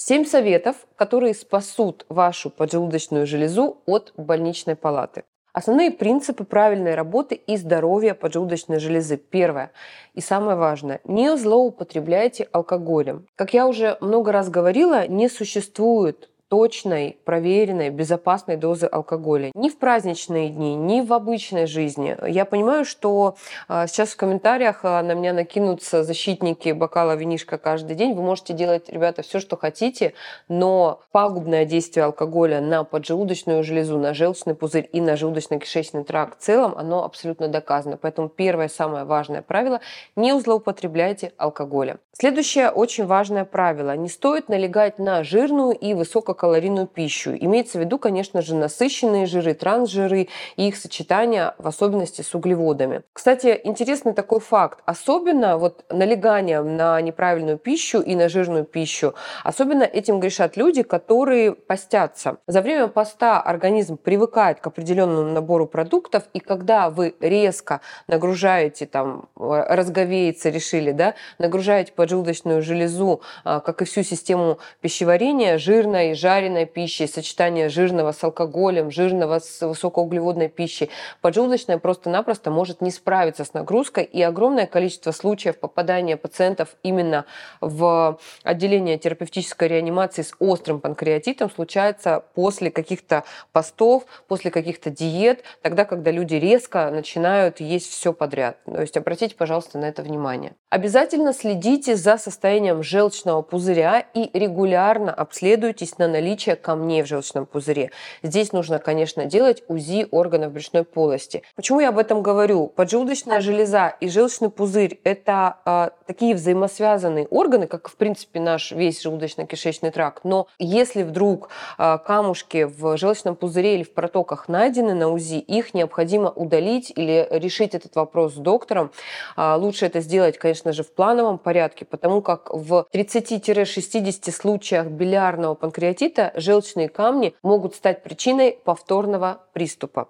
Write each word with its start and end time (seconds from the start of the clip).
Семь 0.00 0.24
советов, 0.24 0.76
которые 0.94 1.34
спасут 1.34 2.06
вашу 2.08 2.50
поджелудочную 2.50 3.26
железу 3.26 3.78
от 3.84 4.12
больничной 4.16 4.76
палаты. 4.76 5.24
Основные 5.52 5.90
принципы 5.90 6.44
правильной 6.44 6.94
работы 6.94 7.34
и 7.34 7.56
здоровья 7.56 8.14
поджелудочной 8.14 8.78
железы. 8.78 9.16
Первое 9.16 9.72
и 10.14 10.20
самое 10.20 10.56
важное. 10.56 11.00
Не 11.02 11.36
злоупотребляйте 11.36 12.48
алкоголем. 12.52 13.26
Как 13.34 13.54
я 13.54 13.66
уже 13.66 13.98
много 14.00 14.30
раз 14.30 14.50
говорила, 14.50 15.08
не 15.08 15.28
существует 15.28 16.30
точной, 16.48 17.18
проверенной, 17.24 17.90
безопасной 17.90 18.56
дозы 18.56 18.86
алкоголя. 18.86 19.50
Ни 19.54 19.68
в 19.68 19.78
праздничные 19.78 20.48
дни, 20.48 20.74
ни 20.74 21.00
в 21.00 21.12
обычной 21.12 21.66
жизни. 21.66 22.16
Я 22.28 22.44
понимаю, 22.44 22.84
что 22.84 23.36
а, 23.68 23.86
сейчас 23.86 24.10
в 24.10 24.16
комментариях 24.16 24.80
а, 24.82 25.02
на 25.02 25.12
меня 25.12 25.32
накинутся 25.32 26.04
защитники 26.04 26.70
бокала 26.72 27.16
винишка 27.16 27.58
каждый 27.58 27.96
день. 27.96 28.14
Вы 28.14 28.22
можете 28.22 28.54
делать, 28.54 28.88
ребята, 28.88 29.22
все, 29.22 29.40
что 29.40 29.56
хотите, 29.56 30.14
но 30.48 31.00
пагубное 31.12 31.64
действие 31.64 32.04
алкоголя 32.04 32.60
на 32.60 32.84
поджелудочную 32.84 33.62
железу, 33.62 33.98
на 33.98 34.14
желчный 34.14 34.54
пузырь 34.54 34.88
и 34.92 35.00
на 35.00 35.14
желудочно-кишечный 35.14 36.04
тракт 36.04 36.40
в 36.40 36.42
целом, 36.42 36.74
оно 36.76 37.04
абсолютно 37.04 37.48
доказано. 37.48 37.98
Поэтому 37.98 38.28
первое, 38.28 38.68
самое 38.68 39.04
важное 39.04 39.42
правило– 39.42 39.80
не 40.16 40.38
злоупотребляйте 40.38 41.32
алкоголем. 41.36 41.98
Следующее 42.20 42.70
очень 42.70 43.06
важное 43.06 43.44
правило– 43.44 43.96
не 43.96 44.08
стоит 44.08 44.48
налегать 44.48 44.98
на 44.98 45.22
жирную 45.22 45.72
и 45.72 45.94
высоко 45.94 46.18
высококалорийную 46.18 46.86
пищу. 46.86 47.30
Имеется 47.38 47.78
в 47.78 47.80
виду, 47.80 47.98
конечно 47.98 48.42
же, 48.42 48.54
насыщенные 48.54 49.26
жиры, 49.26 49.54
трансжиры 49.54 50.28
и 50.56 50.68
их 50.68 50.76
сочетание, 50.76 51.54
в 51.58 51.68
особенности 51.68 52.22
с 52.22 52.34
углеводами. 52.34 53.02
Кстати, 53.12 53.60
интересный 53.64 54.12
такой 54.12 54.40
факт. 54.40 54.80
Особенно 54.84 55.58
вот 55.58 55.84
налегание 55.90 56.62
на 56.62 57.00
неправильную 57.00 57.58
пищу 57.58 58.00
и 58.00 58.14
на 58.14 58.28
жирную 58.28 58.64
пищу, 58.64 59.14
особенно 59.44 59.84
этим 59.84 60.20
грешат 60.20 60.56
люди, 60.56 60.82
которые 60.82 61.52
постятся. 61.52 62.38
За 62.46 62.60
время 62.60 62.88
поста 62.88 63.40
организм 63.40 63.96
привыкает 63.96 64.60
к 64.60 64.66
определенному 64.66 65.30
набору 65.30 65.66
продуктов, 65.66 66.24
и 66.34 66.40
когда 66.40 66.90
вы 66.90 67.14
резко 67.20 67.80
нагружаете, 68.08 68.86
там, 68.86 69.28
разговеется, 69.36 70.50
решили, 70.50 70.92
да, 70.92 71.14
нагружаете 71.38 71.92
поджелудочную 72.08 72.62
железу, 72.62 73.20
а, 73.44 73.60
как 73.60 73.82
и 73.82 73.84
всю 73.84 74.02
систему 74.02 74.58
пищеварения, 74.80 75.58
жирной, 75.58 76.14
жареной 76.14 76.64
пищей, 76.64 77.06
сочетание 77.06 77.68
жирного 77.68 78.12
с 78.12 78.24
алкоголем, 78.24 78.90
жирного 78.90 79.40
с 79.40 79.66
высокоуглеводной 79.66 80.48
пищей, 80.48 80.88
поджелудочная 81.20 81.76
просто-напросто 81.78 82.50
может 82.50 82.80
не 82.80 82.90
справиться 82.90 83.44
с 83.44 83.52
нагрузкой, 83.52 84.04
и 84.04 84.22
огромное 84.22 84.66
количество 84.66 85.12
случаев 85.12 85.58
попадания 85.58 86.16
пациентов 86.16 86.76
именно 86.82 87.26
в 87.60 88.18
отделение 88.42 88.96
терапевтической 88.96 89.68
реанимации 89.68 90.22
с 90.22 90.32
острым 90.38 90.80
панкреатитом 90.80 91.50
случается 91.50 92.24
после 92.34 92.70
каких-то 92.70 93.24
постов, 93.52 94.04
после 94.28 94.50
каких-то 94.50 94.88
диет, 94.88 95.44
тогда, 95.60 95.84
когда 95.84 96.10
люди 96.10 96.36
резко 96.36 96.90
начинают 96.90 97.60
есть 97.60 97.90
все 97.90 98.14
подряд. 98.14 98.56
То 98.64 98.80
есть 98.80 98.96
обратите, 98.96 99.34
пожалуйста, 99.34 99.78
на 99.78 99.84
это 99.84 100.02
внимание. 100.02 100.52
Обязательно 100.70 101.34
следите 101.34 101.97
за 101.98 102.16
состоянием 102.16 102.82
желчного 102.82 103.42
пузыря 103.42 104.00
и 104.14 104.30
регулярно 104.32 105.12
обследуйтесь 105.12 105.98
на 105.98 106.08
наличие 106.08 106.56
камней 106.56 107.02
в 107.02 107.06
желчном 107.06 107.46
пузыре. 107.46 107.90
Здесь 108.22 108.52
нужно, 108.52 108.78
конечно, 108.78 109.24
делать 109.24 109.62
УЗИ 109.68 110.06
органов 110.10 110.52
брюшной 110.52 110.84
полости. 110.84 111.42
Почему 111.56 111.80
я 111.80 111.88
об 111.88 111.98
этом 111.98 112.22
говорю? 112.22 112.68
Поджелудочная 112.68 113.40
железа 113.40 113.94
и 114.00 114.08
желчный 114.08 114.50
пузырь– 114.50 115.00
это 115.04 115.56
э, 115.64 115.90
такие 116.06 116.34
взаимосвязанные 116.34 117.26
органы, 117.26 117.66
как, 117.66 117.88
в 117.88 117.96
принципе, 117.96 118.40
наш 118.40 118.72
весь 118.72 119.04
желудочно-кишечный 119.04 119.90
тракт. 119.90 120.24
Но 120.24 120.46
если 120.58 121.02
вдруг 121.02 121.50
э, 121.78 121.98
камушки 122.06 122.64
в 122.64 122.96
желчном 122.96 123.36
пузыре 123.36 123.74
или 123.76 123.82
в 123.82 123.92
протоках 123.92 124.48
найдены 124.48 124.94
на 124.94 125.08
УЗИ, 125.08 125.38
их 125.38 125.74
необходимо 125.74 126.30
удалить 126.30 126.92
или 126.94 127.26
решить 127.30 127.74
этот 127.74 127.96
вопрос 127.96 128.34
с 128.34 128.36
доктором. 128.36 128.90
Э, 129.36 129.54
лучше 129.56 129.86
это 129.86 130.00
сделать, 130.00 130.38
конечно 130.38 130.72
же, 130.72 130.82
в 130.82 130.92
плановом 130.92 131.38
порядке, 131.38 131.77
потому 131.84 132.22
как 132.22 132.50
в 132.52 132.86
30-60 132.92 134.30
случаях 134.32 134.86
билярного 134.88 135.54
панкреатита 135.54 136.32
желчные 136.36 136.88
камни 136.88 137.34
могут 137.42 137.74
стать 137.74 138.02
причиной 138.02 138.58
повторного 138.64 139.42
приступа. 139.52 140.08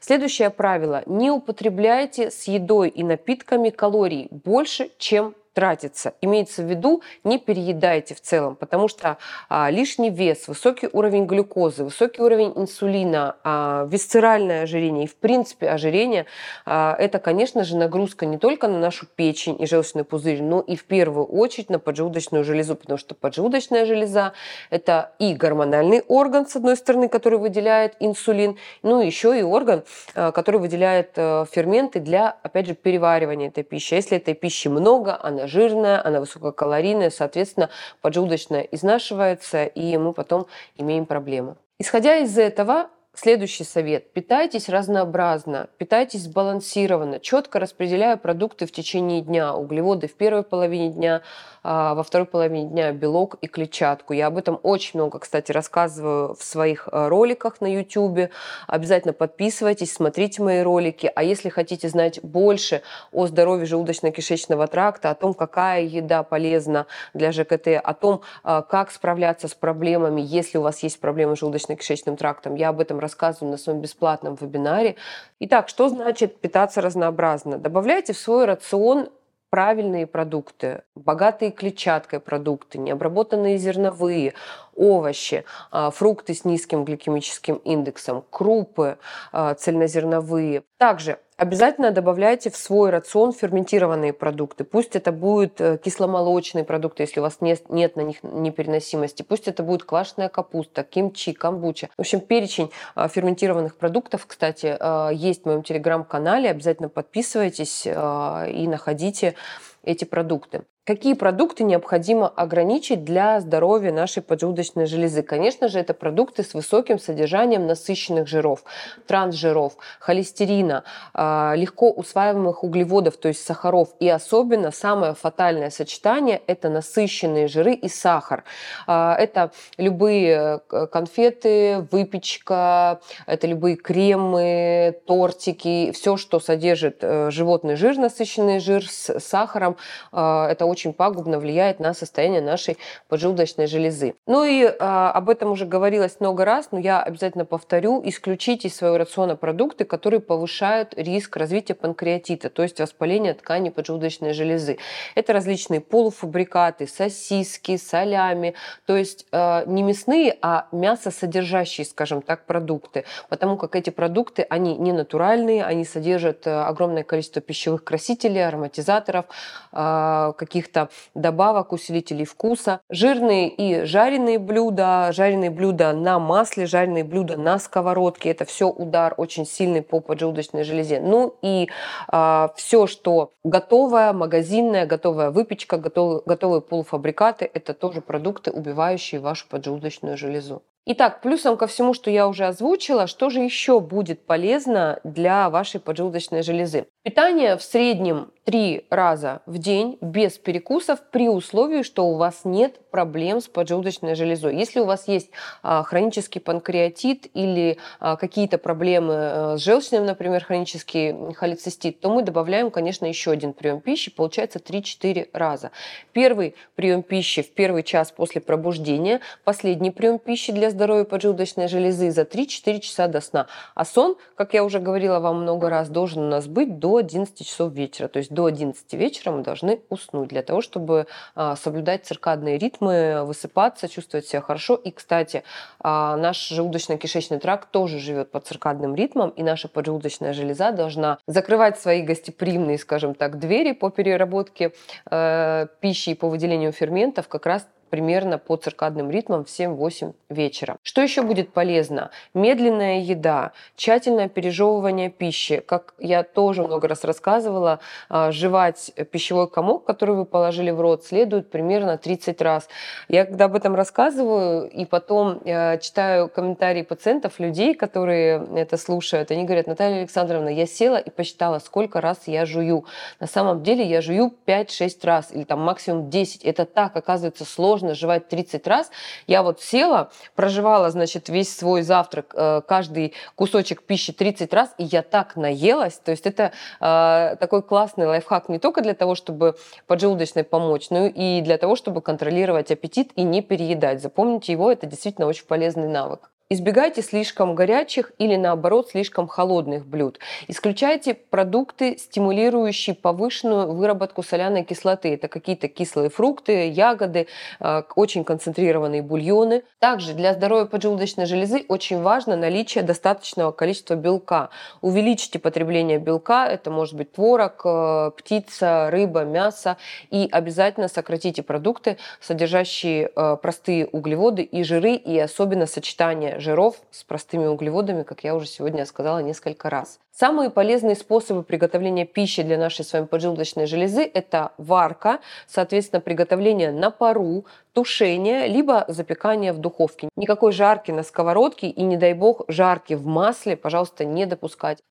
Следующее 0.00 0.50
правило. 0.50 1.02
Не 1.06 1.30
употребляйте 1.30 2.30
с 2.30 2.44
едой 2.44 2.88
и 2.88 3.02
напитками 3.02 3.70
калорий 3.70 4.28
больше, 4.30 4.90
чем 4.98 5.34
тратится. 5.52 6.14
Имеется 6.20 6.62
в 6.62 6.66
виду, 6.66 7.02
не 7.24 7.38
переедайте 7.38 8.14
в 8.14 8.20
целом, 8.20 8.56
потому 8.56 8.88
что 8.88 9.18
а, 9.48 9.70
лишний 9.70 10.10
вес, 10.10 10.48
высокий 10.48 10.88
уровень 10.92 11.26
глюкозы, 11.26 11.84
высокий 11.84 12.22
уровень 12.22 12.52
инсулина, 12.56 13.36
а, 13.42 13.86
висцеральное 13.90 14.62
ожирение 14.62 15.04
и, 15.04 15.08
в 15.08 15.16
принципе, 15.16 15.68
ожирение 15.68 16.26
а,– 16.66 16.94
это, 16.98 17.18
конечно 17.18 17.64
же, 17.64 17.76
нагрузка 17.76 18.26
не 18.26 18.38
только 18.38 18.68
на 18.68 18.78
нашу 18.78 19.06
печень 19.06 19.60
и 19.60 19.66
желчный 19.66 20.04
пузырь, 20.04 20.42
но 20.42 20.60
и 20.60 20.76
в 20.76 20.84
первую 20.84 21.26
очередь 21.26 21.70
на 21.70 21.78
поджелудочную 21.78 22.44
железу, 22.44 22.76
потому 22.76 22.98
что 22.98 23.14
поджелудочная 23.14 23.86
железа– 23.86 24.32
это 24.70 25.12
и 25.18 25.34
гормональный 25.34 26.02
орган, 26.06 26.46
с 26.46 26.56
одной 26.56 26.76
стороны, 26.76 27.08
который 27.08 27.38
выделяет 27.38 27.96
инсулин, 27.98 28.56
ну 28.82 29.00
и 29.00 29.06
еще 29.06 29.38
и 29.38 29.42
орган, 29.42 29.82
а, 30.14 30.30
который 30.30 30.60
выделяет 30.60 31.12
а, 31.16 31.44
ферменты 31.50 31.98
для, 31.98 32.36
опять 32.42 32.66
же, 32.66 32.74
переваривания 32.74 33.48
этой 33.48 33.64
пищи. 33.64 33.94
Если 33.94 34.16
этой 34.16 34.34
пищи 34.34 34.68
много, 34.68 35.18
она 35.20 35.39
она 35.40 35.48
жирная, 35.48 36.04
она 36.04 36.20
высококалорийная, 36.20 37.10
соответственно, 37.10 37.70
поджелудочная 38.00 38.62
изнашивается, 38.62 39.64
и 39.64 39.96
мы 39.96 40.12
потом 40.12 40.46
имеем 40.76 41.06
проблему. 41.06 41.56
Исходя 41.78 42.16
из 42.18 42.36
этого, 42.36 42.90
Следующий 43.12 43.64
совет. 43.64 44.12
Питайтесь 44.12 44.68
разнообразно, 44.68 45.68
питайтесь 45.78 46.22
сбалансированно, 46.22 47.18
четко 47.18 47.58
распределяя 47.58 48.16
продукты 48.16 48.66
в 48.66 48.72
течение 48.72 49.20
дня. 49.20 49.52
Углеводы 49.52 50.06
в 50.06 50.14
первой 50.14 50.44
половине 50.44 50.90
дня, 50.90 51.22
а 51.64 51.94
во 51.94 52.04
второй 52.04 52.26
половине 52.26 52.68
дня 52.68 52.92
белок 52.92 53.34
и 53.42 53.48
клетчатку. 53.48 54.12
Я 54.12 54.28
об 54.28 54.38
этом 54.38 54.60
очень 54.62 54.92
много, 54.94 55.18
кстати, 55.18 55.50
рассказываю 55.50 56.34
в 56.34 56.42
своих 56.44 56.88
э, 56.90 57.08
роликах 57.08 57.60
на 57.60 57.66
YouTube. 57.66 58.30
Обязательно 58.68 59.12
подписывайтесь, 59.12 59.92
смотрите 59.92 60.40
мои 60.42 60.60
ролики. 60.62 61.10
А 61.14 61.24
если 61.24 61.48
хотите 61.48 61.88
знать 61.88 62.20
больше 62.22 62.80
о 63.12 63.26
здоровье 63.26 63.66
желудочно-кишечного 63.66 64.68
тракта, 64.68 65.10
о 65.10 65.14
том, 65.16 65.34
какая 65.34 65.82
еда 65.82 66.22
полезна 66.22 66.86
для 67.12 67.32
ЖКТ, 67.32 67.68
о 67.82 67.92
том, 67.92 68.22
э, 68.44 68.62
как 68.68 68.92
справляться 68.92 69.48
с 69.48 69.54
проблемами, 69.54 70.22
если 70.24 70.58
у 70.58 70.62
вас 70.62 70.82
есть 70.84 71.00
проблемы 71.00 71.36
с 71.36 71.42
желудочно-кишечным 71.42 72.16
трактом, 72.16 72.54
я 72.54 72.68
об 72.68 72.80
этом 72.80 72.99
рассказываю 73.00 73.50
на 73.50 73.58
своем 73.58 73.80
бесплатном 73.80 74.36
вебинаре. 74.40 74.96
Итак, 75.40 75.68
что 75.68 75.88
значит 75.88 76.40
питаться 76.40 76.80
разнообразно? 76.80 77.58
Добавляйте 77.58 78.12
в 78.12 78.18
свой 78.18 78.44
рацион 78.44 79.08
правильные 79.50 80.06
продукты, 80.06 80.82
богатые 80.94 81.50
клетчаткой 81.50 82.20
продукты, 82.20 82.78
необработанные 82.78 83.58
зерновые, 83.58 84.34
овощи, 84.80 85.44
а, 85.70 85.90
фрукты 85.90 86.34
с 86.34 86.44
низким 86.44 86.84
гликемическим 86.84 87.56
индексом, 87.56 88.24
крупы 88.30 88.96
а, 89.30 89.54
цельнозерновые. 89.54 90.62
Также 90.78 91.18
Обязательно 91.36 91.90
добавляйте 91.90 92.50
в 92.50 92.56
свой 92.56 92.90
рацион 92.90 93.32
ферментированные 93.32 94.12
продукты. 94.12 94.62
Пусть 94.62 94.94
это 94.94 95.10
будут 95.10 95.58
э, 95.58 95.78
кисломолочные 95.82 96.64
продукты, 96.64 97.04
если 97.04 97.20
у 97.20 97.22
вас 97.22 97.38
нет, 97.40 97.70
нет 97.70 97.96
на 97.96 98.02
них 98.02 98.22
непереносимости. 98.22 99.22
Пусть 99.22 99.48
это 99.48 99.62
будет 99.62 99.84
квашеная 99.84 100.28
капуста, 100.28 100.84
кимчи, 100.84 101.32
камбуча. 101.32 101.88
В 101.96 102.00
общем, 102.02 102.20
перечень 102.20 102.70
э, 102.94 103.08
ферментированных 103.08 103.76
продуктов, 103.76 104.26
кстати, 104.26 104.76
есть 105.14 105.44
в 105.44 105.46
моем 105.46 105.62
телеграм-канале. 105.62 106.50
Обязательно 106.50 106.90
подписывайтесь 106.90 107.86
и 107.86 108.66
находите 108.68 109.34
эти 109.82 110.04
продукты. 110.04 110.64
Какие 110.90 111.14
продукты 111.14 111.62
необходимо 111.62 112.26
ограничить 112.26 113.04
для 113.04 113.38
здоровья 113.38 113.92
нашей 113.92 114.24
поджелудочной 114.24 114.86
железы? 114.86 115.22
Конечно 115.22 115.68
же, 115.68 115.78
это 115.78 115.94
продукты 115.94 116.42
с 116.42 116.52
высоким 116.52 116.98
содержанием 116.98 117.64
насыщенных 117.68 118.26
жиров, 118.26 118.64
трансжиров, 119.06 119.74
холестерина, 120.00 120.82
а, 121.14 121.54
легко 121.54 121.92
усваиваемых 121.92 122.64
углеводов, 122.64 123.18
то 123.18 123.28
есть 123.28 123.44
сахаров. 123.46 123.90
И 124.00 124.08
особенно 124.08 124.72
самое 124.72 125.14
фатальное 125.14 125.70
сочетание– 125.70 126.42
это 126.48 126.68
насыщенные 126.68 127.46
жиры 127.46 127.74
и 127.74 127.88
сахар. 127.88 128.42
А, 128.88 129.14
это 129.16 129.52
любые 129.78 130.60
э, 130.72 130.86
конфеты, 130.88 131.86
выпечка, 131.92 133.00
это 133.26 133.46
любые 133.46 133.76
кремы, 133.76 134.96
тортики, 135.06 135.92
все, 135.92 136.16
что 136.16 136.40
содержит 136.40 136.98
э, 137.02 137.30
животный 137.30 137.76
жир, 137.76 137.96
насыщенный 137.96 138.58
жир 138.58 138.84
с 138.88 139.20
сахаром. 139.20 139.76
А, 140.10 140.48
это 140.50 140.66
очень 140.66 140.79
очень 140.80 140.94
пагубно 140.94 141.38
влияет 141.38 141.78
на 141.78 141.92
состояние 141.92 142.40
нашей 142.40 142.78
поджелудочной 143.08 143.66
железы. 143.66 144.14
Ну 144.26 144.44
и 144.44 144.64
а, 144.80 145.12
об 145.12 145.28
этом 145.28 145.50
уже 145.50 145.66
говорилось 145.66 146.20
много 146.20 146.46
раз, 146.46 146.68
но 146.70 146.78
я 146.78 147.02
обязательно 147.02 147.44
повторю, 147.44 148.00
исключите 148.04 148.68
из 148.68 148.76
своего 148.76 148.96
рациона 148.96 149.36
продукты, 149.36 149.84
которые 149.84 150.20
повышают 150.20 150.94
риск 150.96 151.36
развития 151.36 151.74
панкреатита, 151.74 152.48
то 152.48 152.62
есть 152.62 152.80
воспаления 152.80 153.34
тканей 153.34 153.70
поджелудочной 153.70 154.32
железы. 154.32 154.78
Это 155.14 155.34
различные 155.34 155.80
полуфабрикаты, 155.80 156.86
сосиски, 156.86 157.76
солями, 157.76 158.54
то 158.86 158.96
есть 158.96 159.26
э, 159.32 159.64
не 159.66 159.82
мясные, 159.82 160.38
а 160.40 160.66
мясосодержащие, 160.72 161.84
скажем 161.84 162.22
так, 162.22 162.46
продукты, 162.46 163.04
потому 163.28 163.58
как 163.58 163.76
эти 163.76 163.90
продукты, 163.90 164.46
они 164.48 164.76
не 164.76 164.92
натуральные, 164.92 165.62
они 165.62 165.84
содержат 165.84 166.46
э, 166.46 166.50
огромное 166.50 167.04
количество 167.04 167.42
пищевых 167.42 167.84
красителей, 167.84 168.46
ароматизаторов, 168.46 169.26
э, 169.72 170.32
каких-то 170.60 170.90
добавок, 171.14 171.72
усилителей 171.72 172.24
вкуса. 172.24 172.80
Жирные 172.90 173.48
и 173.48 173.84
жареные 173.84 174.38
блюда, 174.38 175.10
жареные 175.12 175.50
блюда 175.50 175.92
на 175.92 176.18
масле, 176.18 176.66
жареные 176.66 177.04
блюда 177.04 177.36
на 177.36 177.58
сковородке, 177.58 178.30
это 178.30 178.44
все 178.44 178.68
удар 178.68 179.14
очень 179.16 179.46
сильный 179.46 179.82
по 179.82 180.00
поджелудочной 180.00 180.64
железе. 180.64 181.00
Ну 181.00 181.34
и 181.42 181.68
э, 182.12 182.48
все, 182.56 182.86
что 182.86 183.32
готовое, 183.44 184.12
магазинное, 184.12 184.86
готовая 184.86 185.30
выпечка, 185.30 185.78
готовые, 185.78 186.22
готовые 186.26 186.60
полуфабрикаты, 186.60 187.50
это 187.52 187.74
тоже 187.74 188.00
продукты, 188.00 188.50
убивающие 188.50 189.20
вашу 189.20 189.48
поджелудочную 189.48 190.16
железу. 190.16 190.62
Итак, 190.86 191.20
плюсом 191.20 191.56
ко 191.56 191.66
всему, 191.66 191.92
что 191.92 192.10
я 192.10 192.26
уже 192.26 192.46
озвучила, 192.46 193.06
что 193.06 193.28
же 193.30 193.40
еще 193.40 193.80
будет 193.80 194.24
полезно 194.26 194.98
для 195.04 195.50
вашей 195.50 195.78
поджелудочной 195.78 196.42
железы? 196.42 196.86
Питание 197.04 197.56
в 197.56 197.62
среднем 197.62 198.32
три 198.44 198.86
раза 198.90 199.42
в 199.46 199.58
день 199.58 199.98
без 200.00 200.38
перекусов 200.38 201.00
при 201.10 201.28
условии, 201.28 201.82
что 201.82 202.06
у 202.06 202.16
вас 202.16 202.40
нет 202.44 202.80
проблем 202.90 203.40
с 203.40 203.48
поджелудочной 203.48 204.14
железой. 204.14 204.56
Если 204.56 204.80
у 204.80 204.84
вас 204.84 205.06
есть 205.08 205.30
а, 205.62 205.82
хронический 205.82 206.40
панкреатит 206.40 207.28
или 207.34 207.78
а, 208.00 208.16
какие-то 208.16 208.58
проблемы 208.58 209.14
а, 209.14 209.56
с 209.58 209.60
желчным, 209.60 210.06
например, 210.06 210.44
хронический 210.44 211.34
холецистит, 211.34 212.00
то 212.00 212.10
мы 212.10 212.22
добавляем, 212.22 212.70
конечно, 212.70 213.06
еще 213.06 213.30
один 213.30 213.52
прием 213.52 213.80
пищи, 213.80 214.10
получается 214.10 214.58
3-4 214.58 215.28
раза. 215.32 215.70
Первый 216.12 216.54
прием 216.74 217.02
пищи 217.02 217.42
в 217.42 217.52
первый 217.52 217.82
час 217.82 218.10
после 218.10 218.40
пробуждения, 218.40 219.20
последний 219.44 219.90
прием 219.90 220.18
пищи 220.18 220.52
для 220.52 220.70
здоровья 220.70 221.04
поджелудочной 221.04 221.68
железы 221.68 222.10
за 222.10 222.22
3-4 222.22 222.80
часа 222.80 223.06
до 223.06 223.20
сна. 223.20 223.46
А 223.74 223.84
сон, 223.84 224.16
как 224.34 224.54
я 224.54 224.64
уже 224.64 224.80
говорила 224.80 225.20
вам 225.20 225.42
много 225.42 225.68
раз, 225.68 225.88
должен 225.88 226.22
у 226.22 226.28
нас 226.28 226.46
быть 226.46 226.78
до 226.78 226.96
11 226.96 227.46
часов 227.46 227.72
вечера. 227.72 228.08
То 228.08 228.18
есть 228.18 228.29
до 228.30 228.46
11 228.46 228.92
вечера 228.94 229.32
мы 229.32 229.42
должны 229.42 229.80
уснуть 229.88 230.28
для 230.28 230.42
того, 230.42 230.60
чтобы 230.60 231.06
а, 231.34 231.56
соблюдать 231.56 232.06
циркадные 232.06 232.58
ритмы, 232.58 233.24
высыпаться, 233.24 233.88
чувствовать 233.88 234.26
себя 234.26 234.40
хорошо. 234.40 234.74
И, 234.76 234.90
кстати, 234.90 235.42
а, 235.80 236.16
наш 236.16 236.50
желудочно-кишечный 236.50 237.38
тракт 237.38 237.70
тоже 237.70 237.98
живет 237.98 238.30
по 238.30 238.40
циркадным 238.40 238.94
ритмам, 238.94 239.30
и 239.30 239.42
наша 239.42 239.68
поджелудочная 239.68 240.32
железа 240.32 240.72
должна 240.72 241.18
закрывать 241.26 241.78
свои 241.78 242.02
гостеприимные, 242.02 242.78
скажем 242.78 243.14
так, 243.14 243.38
двери 243.38 243.72
по 243.72 243.90
переработке 243.90 244.72
э, 245.10 245.66
пищи 245.80 246.10
и 246.10 246.14
по 246.14 246.28
выделению 246.28 246.72
ферментов 246.72 247.28
как 247.28 247.46
раз 247.46 247.66
примерно 247.90 248.38
по 248.38 248.56
циркадным 248.56 249.10
ритмам 249.10 249.44
в 249.44 249.48
7-8 249.48 250.14
вечера. 250.28 250.76
Что 250.82 251.02
еще 251.02 251.22
будет 251.22 251.52
полезно? 251.52 252.10
Медленная 252.34 253.00
еда, 253.00 253.52
тщательное 253.76 254.28
пережевывание 254.28 255.10
пищи. 255.10 255.62
Как 255.66 255.94
я 255.98 256.22
тоже 256.22 256.62
много 256.62 256.88
раз 256.88 257.04
рассказывала, 257.04 257.80
а, 258.08 258.30
жевать 258.32 258.92
пищевой 259.10 259.50
комок, 259.50 259.84
который 259.84 260.14
вы 260.14 260.24
положили 260.24 260.70
в 260.70 260.80
рот, 260.80 261.04
следует 261.04 261.50
примерно 261.50 261.98
30 261.98 262.40
раз. 262.40 262.68
Я 263.08 263.24
когда 263.24 263.46
об 263.46 263.56
этом 263.56 263.74
рассказываю 263.74 264.70
и 264.70 264.84
потом 264.84 265.40
э, 265.44 265.78
читаю 265.78 266.28
комментарии 266.28 266.82
пациентов, 266.82 267.40
людей, 267.40 267.74
которые 267.74 268.46
это 268.54 268.76
слушают, 268.76 269.30
они 269.30 269.44
говорят, 269.44 269.66
Наталья 269.66 269.98
Александровна, 269.98 270.48
я 270.48 270.66
села 270.66 270.96
и 270.96 271.10
посчитала, 271.10 271.58
сколько 271.58 272.00
раз 272.00 272.26
я 272.26 272.46
жую. 272.46 272.84
На 273.18 273.26
самом 273.26 273.62
деле 273.62 273.84
я 273.84 274.00
жую 274.00 274.32
5-6 274.46 274.90
раз 275.02 275.32
или 275.32 275.44
там 275.44 275.60
максимум 275.60 276.10
10. 276.10 276.44
Это 276.44 276.64
так, 276.64 276.96
оказывается, 276.96 277.44
сложно 277.44 277.79
можно 277.80 277.94
жевать 277.94 278.28
30 278.28 278.66
раз. 278.66 278.90
Я 279.26 279.42
вот 279.42 279.60
села, 279.60 280.10
проживала, 280.34 280.90
значит, 280.90 281.28
весь 281.28 281.56
свой 281.56 281.82
завтрак, 281.82 282.34
э, 282.34 282.60
каждый 282.66 283.14
кусочек 283.34 283.82
пищи 283.82 284.12
30 284.12 284.52
раз, 284.52 284.74
и 284.78 284.84
я 284.84 285.02
так 285.02 285.36
наелась. 285.36 285.98
То 285.98 286.10
есть 286.10 286.26
это 286.26 286.52
э, 286.80 287.36
такой 287.40 287.62
классный 287.62 288.06
лайфхак 288.06 288.48
не 288.48 288.58
только 288.58 288.82
для 288.82 288.94
того, 288.94 289.14
чтобы 289.14 289.56
поджелудочной 289.86 290.44
помочь, 290.44 290.90
но 290.90 291.06
и 291.06 291.40
для 291.40 291.56
того, 291.56 291.76
чтобы 291.76 292.02
контролировать 292.02 292.70
аппетит 292.70 293.12
и 293.16 293.22
не 293.22 293.42
переедать. 293.42 294.02
Запомните 294.02 294.52
его, 294.52 294.70
это 294.70 294.86
действительно 294.86 295.26
очень 295.26 295.46
полезный 295.46 295.88
навык. 295.88 296.29
Избегайте 296.52 297.00
слишком 297.00 297.54
горячих 297.54 298.10
или 298.18 298.34
наоборот 298.34 298.88
слишком 298.90 299.28
холодных 299.28 299.86
блюд. 299.86 300.18
Исключайте 300.48 301.14
продукты, 301.14 301.96
стимулирующие 301.96 302.96
повышенную 302.96 303.72
выработку 303.72 304.24
соляной 304.24 304.64
кислоты. 304.64 305.14
Это 305.14 305.28
какие-то 305.28 305.68
кислые 305.68 306.10
фрукты, 306.10 306.68
ягоды, 306.68 307.28
э, 307.60 307.82
очень 307.94 308.24
концентрированные 308.24 309.00
бульоны. 309.00 309.62
Также 309.78 310.12
для 310.12 310.34
здоровья 310.34 310.64
поджелудочной 310.64 311.26
железы 311.26 311.64
очень 311.68 312.02
важно 312.02 312.34
наличие 312.34 312.82
достаточного 312.82 313.52
количества 313.52 313.94
белка. 313.94 314.50
Увеличьте 314.80 315.38
потребление 315.38 316.00
белка, 316.00 316.48
это 316.48 316.72
может 316.72 316.96
быть 316.96 317.12
творог, 317.12 317.62
э, 317.64 318.10
птица, 318.16 318.90
рыба, 318.90 319.22
мясо. 319.22 319.76
И 320.10 320.28
обязательно 320.32 320.88
сократите 320.88 321.44
продукты, 321.44 321.96
содержащие 322.20 323.12
э, 323.14 323.36
простые 323.40 323.86
углеводы 323.86 324.42
и 324.42 324.64
жиры, 324.64 324.94
и 324.94 325.16
особенно 325.16 325.66
сочетание 325.66 326.39
жиров 326.40 326.76
с 326.90 327.04
простыми 327.04 327.46
углеводами, 327.46 328.02
как 328.02 328.24
я 328.24 328.34
уже 328.34 328.46
сегодня 328.46 328.84
сказала 328.86 329.20
несколько 329.20 329.70
раз. 329.70 329.98
Самые 330.12 330.50
полезные 330.50 330.96
способы 330.96 331.42
приготовления 331.42 332.04
пищи 332.04 332.42
для 332.42 332.58
нашей 332.58 332.84
с 332.84 332.92
вами 332.92 333.06
поджелудочной 333.06 333.66
железы– 333.66 334.02
это 334.14 334.52
варка, 334.58 335.20
соответственно, 335.46 336.00
приготовление 336.00 336.72
на 336.72 336.90
пару, 336.90 337.46
тушение, 337.72 338.46
либо 338.48 338.84
запекание 338.88 339.52
в 339.52 339.58
духовке. 339.58 340.08
Никакой 340.16 340.52
жарки 340.52 340.90
на 340.90 341.02
сковородке 341.02 341.68
и, 341.68 341.82
не 341.82 341.96
дай 341.96 342.12
бог, 342.12 342.42
жарки 342.48 342.94
в 342.94 343.06
масле, 343.06 343.56
пожалуйста, 343.56 344.04
не 344.04 344.26
допускать. 344.26 344.80